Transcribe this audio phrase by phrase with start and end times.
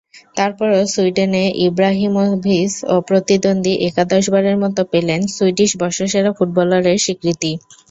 [0.37, 7.51] তারপরও সুইডেনে ইব্রাহিমোভিচ অপ্রতিদ্বন্দ্বী, একাদশবারের মতো পেলেন সুইডিশ বর্ষসেরা ফুটবলারের স্বীকৃতি।